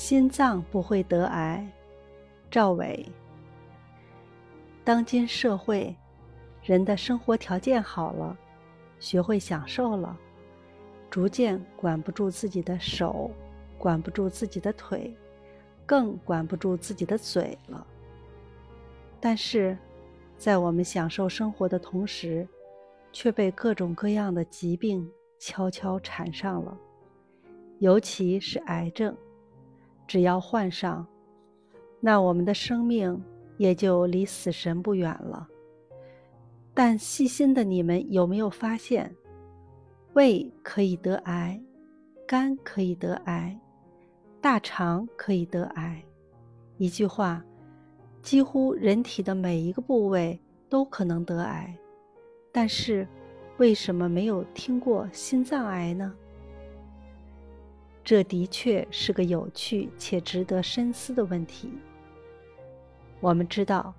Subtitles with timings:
[0.00, 1.70] 心脏不会得癌，
[2.50, 3.06] 赵伟。
[4.82, 5.94] 当今社会，
[6.62, 8.34] 人的生活条件好了，
[8.98, 10.16] 学会享受了，
[11.10, 13.30] 逐渐管不住自己的手，
[13.76, 15.14] 管不住自己的腿，
[15.84, 17.86] 更管不住自己的嘴了。
[19.20, 19.76] 但是，
[20.38, 22.48] 在我们享受生活的同时，
[23.12, 25.06] 却被各种各样的疾病
[25.38, 26.74] 悄悄缠上了，
[27.80, 29.14] 尤其是癌症。
[30.10, 31.06] 只要患上，
[32.00, 33.22] 那我们的生命
[33.58, 35.46] 也就离死神不远了。
[36.74, 39.14] 但细心的你们有没有发现，
[40.14, 41.62] 胃可以得癌，
[42.26, 43.56] 肝可以得癌，
[44.40, 46.02] 大肠可以得癌？
[46.76, 47.44] 一句话。
[48.20, 51.72] 几乎人体的每一个部位都可能得癌，
[52.50, 53.06] 但是
[53.58, 56.12] 为什么没有听过心脏癌呢？
[58.02, 61.70] 这的确是个有趣且值得深思的问题。
[63.20, 63.94] 我们知道，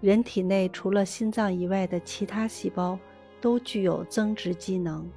[0.00, 2.98] 人体内除了心脏以外的其他细胞
[3.40, 5.08] 都具有增殖机能。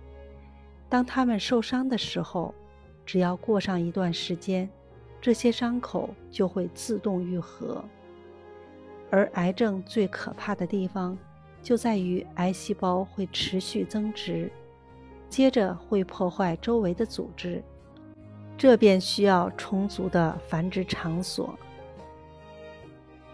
[0.90, 2.54] 当它们受伤的时候，
[3.06, 4.70] 只要过上一段时间，
[5.22, 7.84] 这些伤口就会自动愈合。
[9.12, 11.18] 而癌症最可怕的地方，
[11.62, 14.52] 就在于癌细胞会持续增殖，
[15.30, 17.64] 接着会破坏周围的组织，
[18.58, 21.58] 这便需要充足的繁殖场所。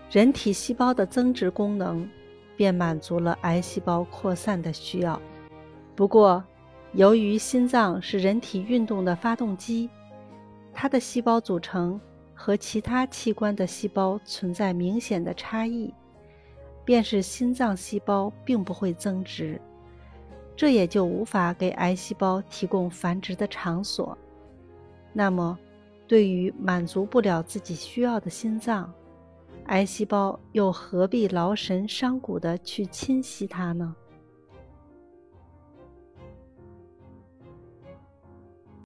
[0.10, 2.08] 人体细胞的增殖功能，
[2.56, 5.22] 便满足了癌细胞扩散的需要。
[5.96, 6.44] 不过，
[6.94, 9.90] 由于心脏是人体运动的发动机，
[10.74, 12.00] 它的细胞组成。
[12.34, 15.94] 和其他器官的细胞存在明显的差异，
[16.84, 19.62] 便是心脏细胞并不会增殖，
[20.56, 24.18] 这也就无法给癌细胞提供繁殖的场所。
[25.14, 25.58] 那么，
[26.08, 28.94] 对于满足不了自己需要的心脏，
[29.66, 33.96] 癌细胞又何必劳神伤骨的去侵袭它呢？